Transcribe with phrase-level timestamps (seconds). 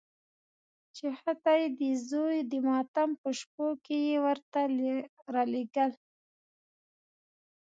[0.95, 4.59] چې حتی د زوی د ماتم په شپو کې یې ورته
[5.35, 5.91] رالېږل.